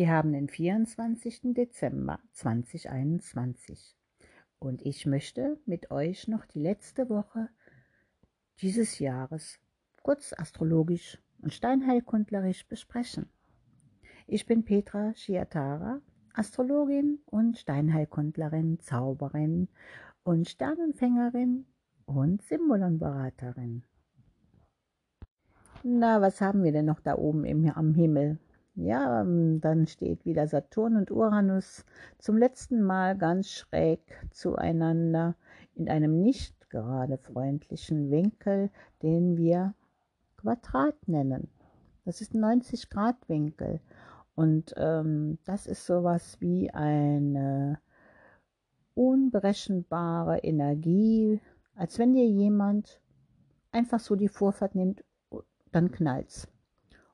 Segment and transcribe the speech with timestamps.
[0.00, 1.52] Wir haben den 24.
[1.52, 3.98] Dezember 2021
[4.58, 7.50] und ich möchte mit euch noch die letzte Woche
[8.62, 9.60] dieses Jahres
[10.02, 13.28] kurz astrologisch und steinheilkundlerisch besprechen.
[14.26, 16.00] Ich bin Petra Shiatara,
[16.32, 19.68] Astrologin und Steinheilkundlerin, Zauberin
[20.22, 21.66] und Sternenfängerin
[22.06, 23.84] und Symbolonberaterin.
[25.82, 28.38] Na, was haben wir denn noch da oben im, am Himmel?
[28.82, 31.84] Ja, ähm, dann steht wieder Saturn und Uranus
[32.18, 35.34] zum letzten Mal ganz schräg zueinander
[35.74, 38.70] in einem nicht gerade freundlichen Winkel,
[39.02, 39.74] den wir
[40.38, 41.48] Quadrat nennen.
[42.06, 43.80] Das ist ein 90 Grad Winkel
[44.34, 47.80] und ähm, das ist sowas wie eine
[48.94, 51.42] unberechenbare Energie,
[51.74, 53.02] als wenn dir jemand
[53.72, 55.04] einfach so die Vorfahrt nimmt,
[55.70, 56.48] dann knallt's.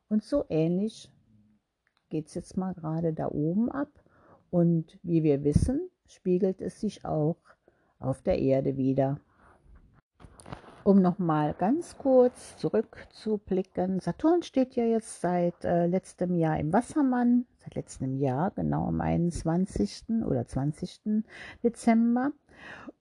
[0.08, 1.10] Und so ähnlich
[2.16, 3.90] geht es jetzt mal gerade da oben ab.
[4.48, 7.36] Und wie wir wissen, spiegelt es sich auch
[7.98, 9.20] auf der Erde wieder.
[10.82, 17.44] Um nochmal ganz kurz zurückzublicken, Saturn steht ja jetzt seit äh, letztem Jahr im Wassermann,
[17.58, 20.24] seit letztem Jahr, genau am 21.
[20.24, 21.22] oder 20.
[21.62, 22.32] Dezember.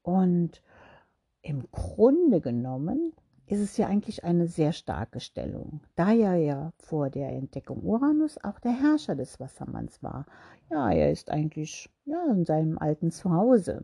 [0.02, 0.62] Und
[1.42, 3.14] im Grunde genommen
[3.48, 8.38] ist es ja eigentlich eine sehr starke Stellung, da er ja vor der Entdeckung Uranus
[8.44, 10.26] auch der Herrscher des Wassermanns war.
[10.72, 13.84] Ja, er ist eigentlich ja, in seinem alten Zuhause.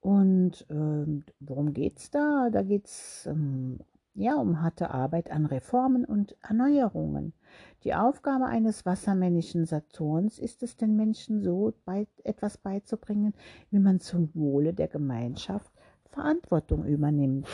[0.00, 2.50] Und ähm, worum geht es da?
[2.50, 3.80] Da geht es ähm,
[4.14, 7.32] ja, um harte Arbeit an Reformen und Erneuerungen.
[7.84, 13.34] Die Aufgabe eines wassermännischen Saturns ist es, den Menschen so bei, etwas beizubringen,
[13.70, 15.72] wie man zum Wohle der Gemeinschaft
[16.10, 17.46] Verantwortung übernimmt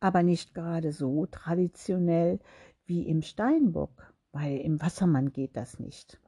[0.00, 2.38] aber nicht gerade so traditionell
[2.84, 6.20] wie im Steinbock, weil im Wassermann geht das nicht,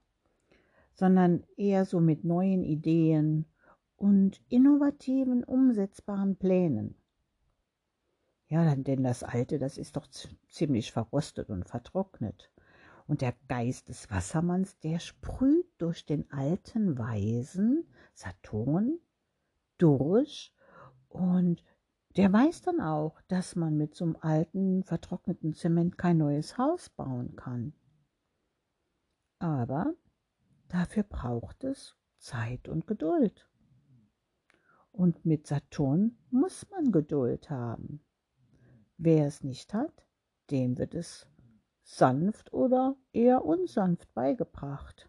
[0.95, 3.47] sondern eher so mit neuen Ideen
[3.97, 6.95] und innovativen, umsetzbaren Plänen.
[8.49, 10.07] Ja, denn das Alte, das ist doch
[10.49, 12.51] ziemlich verrostet und vertrocknet.
[13.07, 18.99] Und der Geist des Wassermanns, der sprüht durch den alten Weisen Saturn
[19.79, 20.55] durch
[21.09, 21.63] und
[22.17, 26.89] der weiß dann auch, dass man mit so einem alten, vertrockneten Zement kein neues Haus
[26.91, 27.75] bauen kann.
[29.39, 29.95] Aber
[30.69, 33.49] dafür braucht es Zeit und Geduld.
[34.91, 38.05] Und mit Saturn muss man Geduld haben.
[38.97, 40.07] Wer es nicht hat,
[40.51, 41.29] dem wird es
[41.85, 45.09] sanft oder eher unsanft beigebracht.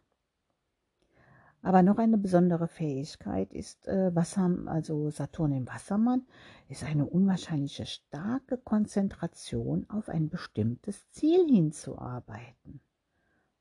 [1.61, 6.25] Aber noch eine besondere Fähigkeit ist äh, Wasser, also Saturn im Wassermann,
[6.69, 12.79] ist eine unwahrscheinliche starke Konzentration auf ein bestimmtes Ziel hinzuarbeiten.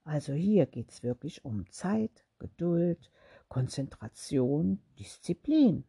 [0.04, 3.10] Also hier geht es wirklich um Zeit, Geduld,
[3.48, 5.84] Konzentration, Disziplin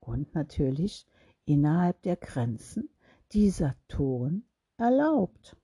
[0.00, 1.06] und natürlich
[1.44, 2.90] innerhalb der Grenzen,
[3.32, 4.44] die Saturn
[4.76, 5.56] erlaubt.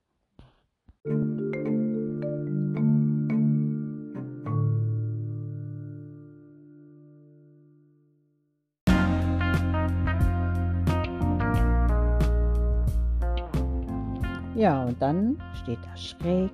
[14.61, 16.51] Ja, und dann steht da schräg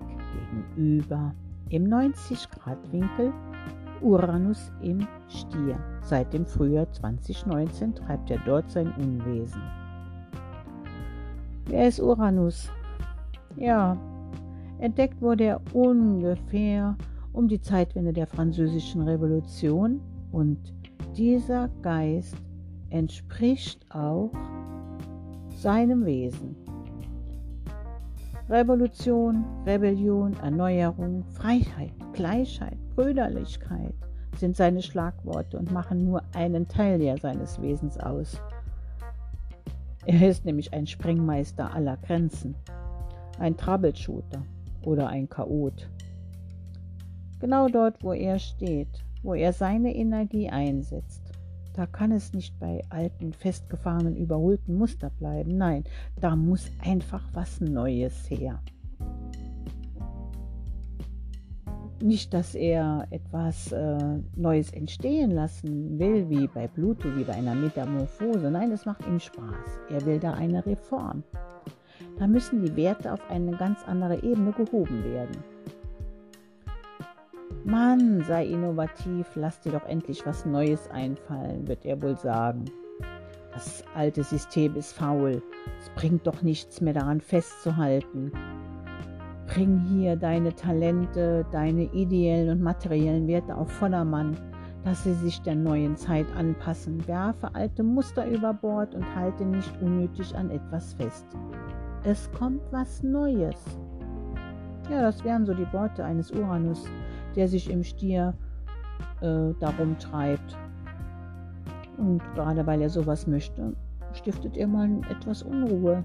[0.53, 1.35] gegenüber
[1.68, 3.34] im 90-Grad-Winkel
[4.00, 5.78] Uranus im Stier.
[6.03, 9.62] Seit dem Frühjahr 2019 treibt er dort sein Unwesen.
[11.66, 12.72] Wer ist Uranus?
[13.57, 13.97] Ja,
[14.79, 16.96] entdeckt wurde er ungefähr
[17.34, 20.00] um die Zeitwende der Französischen Revolution
[20.31, 20.73] und
[21.17, 22.38] dieser Geist
[22.90, 24.31] entspricht auch
[25.57, 26.66] seinem Wesen.
[28.50, 33.94] Revolution, Rebellion, Erneuerung, Freiheit, Gleichheit, Brüderlichkeit
[34.38, 38.41] sind seine Schlagworte und machen nur einen Teil ja seines Wesens aus.
[40.05, 42.55] Er ist nämlich ein Sprengmeister aller Grenzen,
[43.38, 44.44] ein Troubleshooter
[44.84, 45.90] oder ein Chaot.
[47.41, 51.27] Genau dort, wo er steht, wo er seine Energie einsetzt,
[51.78, 55.58] da kann es nicht bei alten, festgefahrenen, überholten Muster bleiben.
[55.58, 55.84] Nein,
[56.20, 58.59] da muss einfach was Neues her.
[62.02, 67.53] Nicht, dass er etwas äh, Neues entstehen lassen will, wie bei Pluto, wie bei einer
[67.53, 68.50] Metamorphose.
[68.50, 69.80] Nein, es macht ihm Spaß.
[69.91, 71.23] Er will da eine Reform.
[72.18, 75.57] Da müssen die Werte auf eine ganz andere Ebene gehoben werden.
[77.67, 82.64] Mann, sei innovativ, lass dir doch endlich was Neues einfallen, wird er wohl sagen.
[83.52, 85.41] Das alte System ist faul,
[85.78, 88.31] es bringt doch nichts mehr daran festzuhalten.
[89.47, 94.37] Bring hier deine Talente, deine ideellen und materiellen Werte auf Vordermann,
[94.85, 97.05] dass sie sich der neuen Zeit anpassen.
[97.05, 101.25] Werfe alte Muster über Bord und halte nicht unnötig an etwas fest.
[102.05, 103.61] Es kommt was Neues.
[104.90, 106.90] Ja, das wären so die Worte eines Uranus,
[107.37, 108.34] der sich im Stier
[109.22, 110.57] äh, darum treibt.
[111.97, 113.73] Und gerade weil er sowas möchte,
[114.13, 116.03] stiftet er mal etwas Unruhe.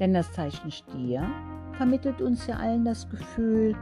[0.00, 1.22] Denn das Zeichen Stier
[1.72, 3.76] vermittelt uns ja allen das Gefühl,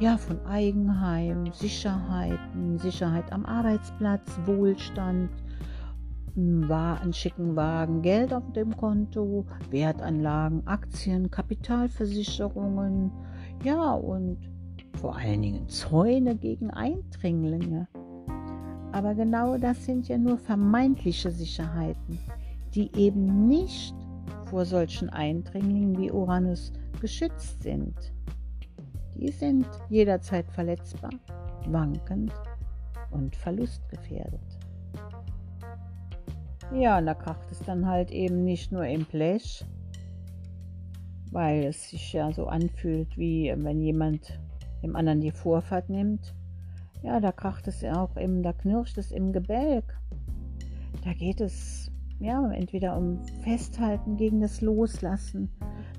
[0.00, 5.30] ja, von Eigenheim, Sicherheiten, Sicherheit am Arbeitsplatz, Wohlstand,
[6.36, 13.10] einen schicken Wagen, Geld auf dem Konto, Wertanlagen, Aktien, Kapitalversicherungen,
[13.64, 14.38] ja, und
[15.00, 17.88] vor allen Dingen Zäune gegen Eindringlinge.
[18.92, 22.18] Aber genau das sind ja nur vermeintliche Sicherheiten,
[22.74, 23.94] die eben nicht
[24.46, 27.94] vor solchen Eindringlingen wie Uranus geschützt sind.
[29.14, 31.10] Die sind jederzeit verletzbar,
[31.66, 32.32] wankend
[33.10, 34.40] und verlustgefährdet.
[36.72, 39.64] Ja, und da kracht es dann halt eben nicht nur im Blech,
[41.30, 44.38] weil es sich ja so anfühlt, wie wenn jemand
[44.82, 46.34] dem anderen die Vorfahrt nimmt.
[47.02, 49.96] Ja, da kracht es auch im, da knirscht es im Gebälk.
[51.04, 55.50] Da geht es ja entweder um Festhalten gegen das Loslassen,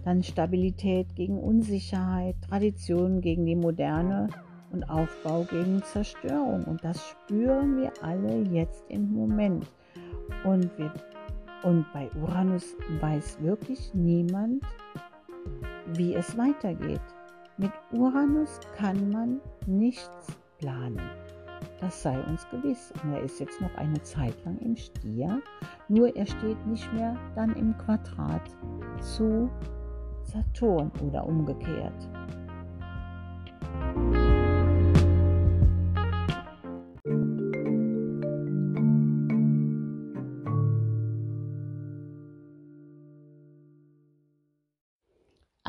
[0.04, 4.28] dann Stabilität gegen Unsicherheit, Tradition gegen die Moderne
[4.72, 6.64] und Aufbau gegen Zerstörung.
[6.66, 9.66] Und das spüren wir alle jetzt im Moment.
[10.44, 10.94] Und, wir,
[11.64, 14.64] und bei Uranus weiß wirklich niemand,
[15.94, 17.02] wie es weitergeht.
[17.58, 20.28] Mit Uranus kann man nichts
[20.60, 21.02] planen.
[21.80, 22.94] Das sei uns gewiss.
[23.04, 25.42] Und er ist jetzt noch eine Zeit lang im Stier,
[25.88, 28.50] nur er steht nicht mehr dann im Quadrat
[29.00, 29.50] zu
[30.24, 32.10] Saturn oder umgekehrt.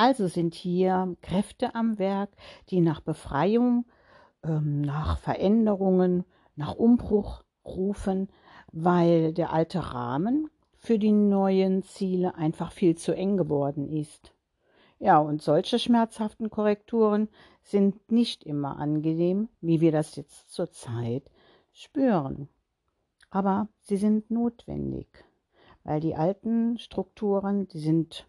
[0.00, 2.30] Also sind hier Kräfte am Werk,
[2.70, 3.84] die nach Befreiung,
[4.42, 6.24] ähm, nach Veränderungen,
[6.56, 8.30] nach Umbruch rufen,
[8.72, 10.48] weil der alte Rahmen
[10.78, 14.32] für die neuen Ziele einfach viel zu eng geworden ist.
[14.98, 17.28] Ja, und solche schmerzhaften Korrekturen
[17.62, 21.30] sind nicht immer angenehm, wie wir das jetzt zurzeit
[21.74, 22.48] spüren.
[23.28, 25.08] Aber sie sind notwendig,
[25.84, 28.26] weil die alten Strukturen, die sind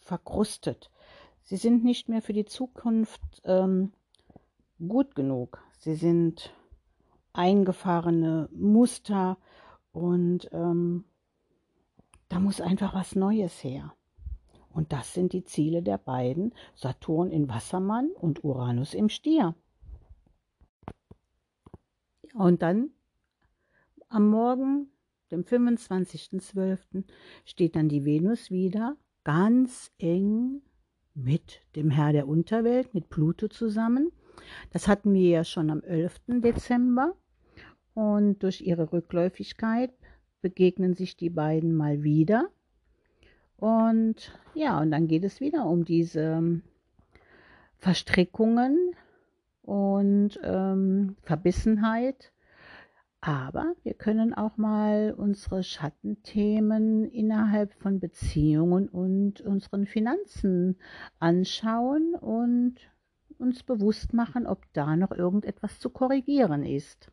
[0.00, 0.90] verkrustet.
[1.44, 3.92] Sie sind nicht mehr für die Zukunft ähm,
[4.78, 5.62] gut genug.
[5.78, 6.54] Sie sind
[7.32, 9.38] eingefahrene Muster
[9.92, 11.04] und ähm,
[12.28, 13.94] da muss einfach was Neues her.
[14.70, 19.54] Und das sind die Ziele der beiden, Saturn in Wassermann und Uranus im Stier.
[22.34, 22.90] Und dann
[24.08, 24.90] am Morgen,
[25.30, 27.04] dem 25.12.,
[27.44, 30.62] steht dann die Venus wieder ganz eng
[31.14, 34.10] mit dem Herr der Unterwelt, mit Pluto zusammen.
[34.70, 36.20] Das hatten wir ja schon am 11.
[36.26, 37.14] Dezember.
[37.94, 39.92] Und durch ihre Rückläufigkeit
[40.40, 42.48] begegnen sich die beiden mal wieder.
[43.58, 46.60] Und ja, und dann geht es wieder um diese
[47.76, 48.96] Verstrickungen
[49.62, 52.32] und ähm, Verbissenheit
[53.22, 60.76] aber wir können auch mal unsere Schattenthemen innerhalb von Beziehungen und unseren Finanzen
[61.20, 62.74] anschauen und
[63.38, 67.12] uns bewusst machen, ob da noch irgendetwas zu korrigieren ist.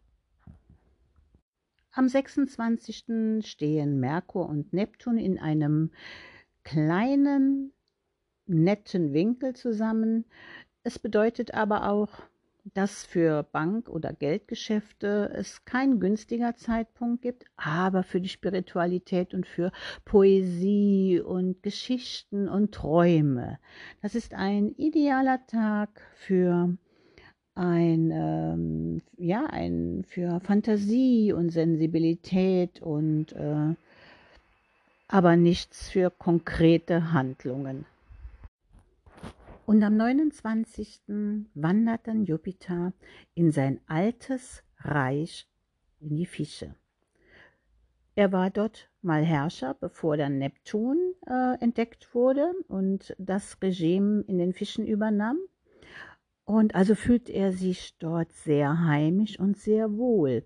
[1.92, 3.46] Am 26.
[3.46, 5.92] stehen Merkur und Neptun in einem
[6.64, 7.72] kleinen,
[8.48, 10.26] netten Winkel zusammen.
[10.82, 12.10] Es bedeutet aber auch,
[12.74, 19.48] dass für Bank- oder Geldgeschäfte es kein günstiger Zeitpunkt gibt, aber für die Spiritualität und
[19.48, 19.72] für
[20.06, 23.60] Poesie und Geschichten und Träume.
[24.02, 26.78] Das ist ein idealer Tag für
[27.56, 33.76] ein, ähm, ja, ein, für Fantasie und Sensibilität und äh,
[35.10, 37.86] aber nichts für konkrete Handlungen.
[39.70, 41.04] Und am 29.
[41.54, 42.92] wandert dann Jupiter
[43.36, 45.48] in sein altes Reich
[46.00, 46.74] in die Fische.
[48.16, 50.98] Er war dort mal Herrscher, bevor dann Neptun
[51.28, 55.38] äh, entdeckt wurde und das Regime in den Fischen übernahm.
[56.46, 60.46] Und also fühlt er sich dort sehr heimisch und sehr wohl.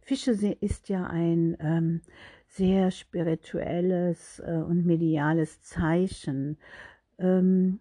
[0.00, 2.00] Fische ist ja ein ähm,
[2.46, 6.56] sehr spirituelles äh, und mediales Zeichen
[7.18, 7.80] Ähm,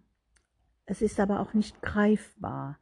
[0.85, 2.77] es ist aber auch nicht greifbar.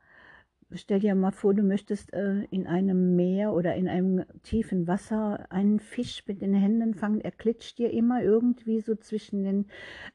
[0.71, 5.47] Stell dir mal vor, du möchtest äh, in einem Meer oder in einem tiefen Wasser
[5.51, 7.21] einen Fisch mit den Händen fangen.
[7.21, 9.65] Er klitscht dir immer irgendwie so zwischen den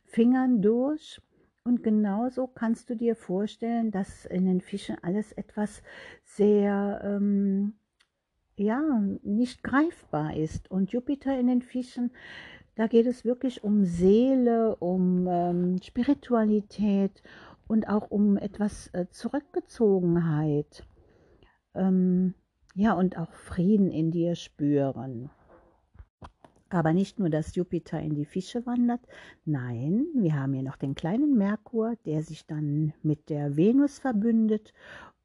[0.05, 1.21] Fingern durch.
[1.64, 5.83] Und genauso kannst du dir vorstellen, dass in den Fischen alles etwas
[6.23, 7.73] sehr, ähm,
[8.57, 8.81] ja,
[9.23, 10.71] nicht greifbar ist.
[10.71, 12.12] Und Jupiter in den Fischen,
[12.76, 17.23] da geht es wirklich um Seele, um ähm, Spiritualität
[17.66, 20.87] und auch um etwas äh, Zurückgezogenheit.
[21.75, 22.35] Ähm,
[22.75, 25.30] ja, und auch Frieden in dir spüren.
[26.71, 29.00] Aber nicht nur, dass Jupiter in die Fische wandert,
[29.44, 34.73] nein, wir haben hier noch den kleinen Merkur, der sich dann mit der Venus verbündet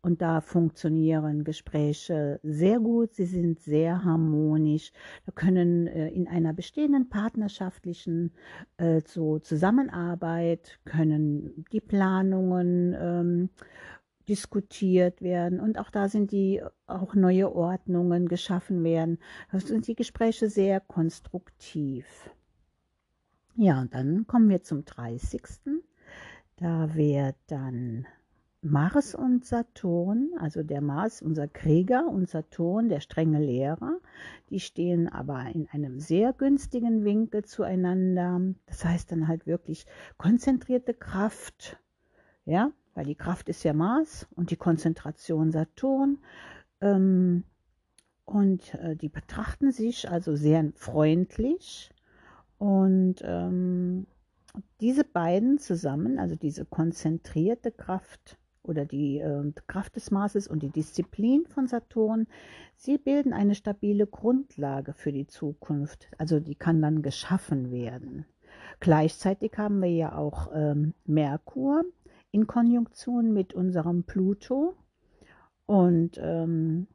[0.01, 4.91] und da funktionieren Gespräche sehr gut, sie sind sehr harmonisch.
[5.25, 8.31] Da können äh, in einer bestehenden partnerschaftlichen
[8.77, 13.49] äh, Zusammenarbeit, können die Planungen ähm,
[14.29, 19.17] diskutiert werden und auch da sind die auch neue Ordnungen geschaffen werden.
[19.51, 22.29] Da sind die Gespräche sehr konstruktiv.
[23.55, 25.41] Ja, und dann kommen wir zum 30.
[26.57, 28.05] Da wird dann
[28.61, 33.99] Mars und Saturn, also der Mars, unser Krieger und Saturn, der strenge Lehrer,
[34.49, 38.41] die stehen aber in einem sehr günstigen Winkel zueinander.
[38.65, 39.85] Das heißt dann halt wirklich
[40.17, 41.79] konzentrierte Kraft,
[42.43, 46.17] ja, weil die Kraft ist ja Mars und die Konzentration Saturn.
[46.81, 47.45] Ähm,
[48.25, 51.91] und äh, die betrachten sich also sehr freundlich.
[52.57, 54.05] Und ähm,
[54.81, 58.37] diese beiden zusammen, also diese konzentrierte Kraft
[58.69, 62.27] oder die äh, Kraft des Maßes und die Disziplin von Saturn,
[62.77, 66.07] sie bilden eine stabile Grundlage für die Zukunft.
[66.17, 68.25] Also die kann dann geschaffen werden.
[68.79, 71.83] Gleichzeitig haben wir ja auch ähm, Merkur,
[72.31, 74.75] in Konjunktion mit unserem Pluto.
[75.65, 76.87] Und ähm,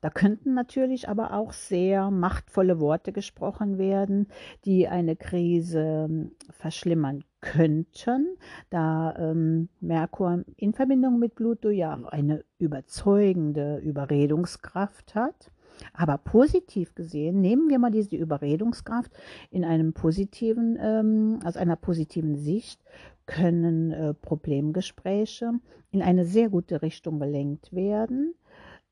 [0.00, 4.28] da könnten natürlich aber auch sehr machtvolle Worte gesprochen werden,
[4.64, 8.36] die eine Krise ähm, verschlimmern könnten,
[8.70, 15.50] da ähm, Merkur in Verbindung mit Pluto ja eine überzeugende Überredungskraft hat.
[15.94, 19.12] Aber positiv gesehen, nehmen wir mal diese Überredungskraft
[19.50, 22.82] in einem positiven, ähm, aus einer positiven Sicht,
[23.24, 25.52] können äh, Problemgespräche
[25.90, 28.34] in eine sehr gute Richtung gelenkt werden,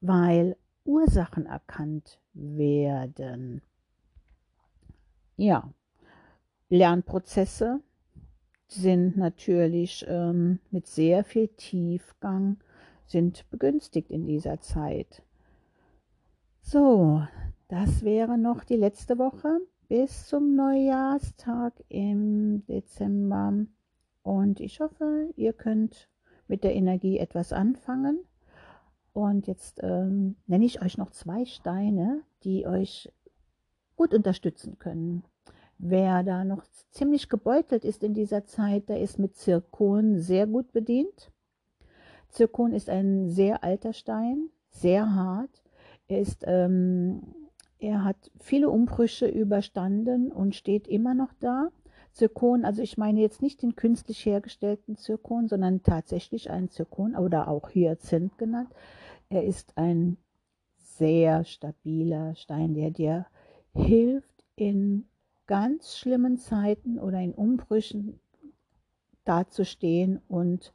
[0.01, 0.57] weil
[0.89, 3.61] Ursachen erkannt werden.
[5.37, 5.71] Ja,
[6.71, 7.81] Lernprozesse
[8.69, 12.57] sind natürlich ähm, mit sehr viel Tiefgang,
[13.07, 15.23] sind begünstigt in dieser Zeit.
[16.63, 17.23] So,
[17.69, 23.67] das wäre noch die letzte Woche bis zum Neujahrstag im Dezember
[24.23, 26.09] und ich hoffe, ihr könnt
[26.47, 28.21] mit der Energie etwas anfangen.
[29.19, 33.11] Und jetzt ähm, nenne ich euch noch zwei Steine, die euch
[33.97, 35.25] gut unterstützen können.
[35.77, 40.71] Wer da noch ziemlich gebeutelt ist in dieser Zeit, der ist mit Zirkon sehr gut
[40.71, 41.33] bedient.
[42.29, 45.65] Zirkon ist ein sehr alter Stein, sehr hart.
[46.07, 47.23] Er, ist, ähm,
[47.81, 51.71] er hat viele Umbrüche überstanden und steht immer noch da.
[52.13, 57.49] Zirkon, also ich meine jetzt nicht den künstlich hergestellten Zirkon, sondern tatsächlich einen Zirkon oder
[57.49, 58.71] auch Hyazinth genannt.
[59.31, 60.17] Er ist ein
[60.77, 63.27] sehr stabiler Stein, der dir
[63.75, 65.07] hilft, in
[65.47, 68.21] ganz schlimmen Zeiten oder in Umbrüchen
[69.25, 70.73] dazustehen und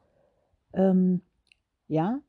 [0.72, 1.20] ähm,
[1.88, 2.20] ja,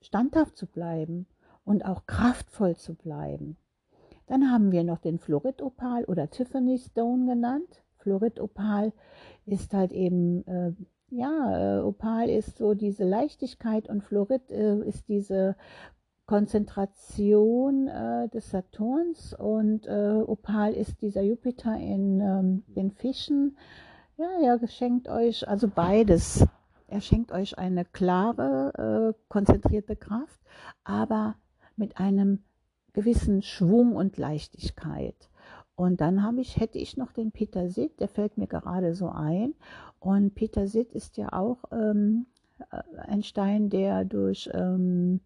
[0.00, 1.26] standhaft zu bleiben
[1.64, 3.56] und auch kraftvoll zu bleiben.
[4.26, 7.82] Dann haben wir noch den Fluoridopal oder Tiffany Stone genannt.
[7.98, 8.92] Fluorid-Opal
[9.46, 10.72] ist halt eben, äh,
[11.14, 15.56] ja, äh, Opal ist so diese Leichtigkeit und Fluorid äh, ist diese
[16.26, 23.56] Konzentration äh, des Saturns und äh, Opal ist dieser Jupiter in ähm, den Fischen.
[24.16, 26.46] Ja, er schenkt euch also beides.
[26.88, 30.40] Er schenkt euch eine klare, äh, konzentrierte Kraft,
[30.82, 31.36] aber
[31.76, 32.42] mit einem
[32.92, 35.28] gewissen Schwung und Leichtigkeit.
[35.76, 39.54] Und dann habe ich, hätte ich noch den Petersit, der fällt mir gerade so ein.
[39.98, 42.26] Und Petersit ist ja auch ähm,
[42.70, 45.20] äh, ein Stein, der durch ähm,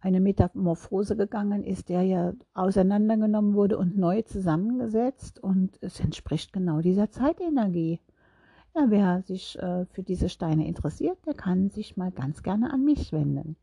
[0.00, 5.38] eine Metamorphose gegangen ist, der ja auseinandergenommen wurde und neu zusammengesetzt.
[5.42, 8.00] Und es entspricht genau dieser Zeitenergie.
[8.74, 12.84] Ja, wer sich äh, für diese Steine interessiert, der kann sich mal ganz gerne an
[12.84, 13.56] mich wenden.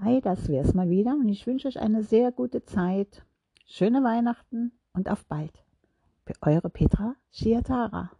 [0.00, 3.24] Hi, das wäre es mal wieder und ich wünsche euch eine sehr gute Zeit.
[3.66, 5.64] Schöne Weihnachten und auf bald.
[6.40, 8.10] Eure Petra Schiatara.